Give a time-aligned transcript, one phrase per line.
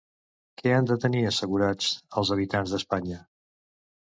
[0.61, 1.91] Què han de tenir assegurats,
[2.23, 3.21] els habitants d'Espanya?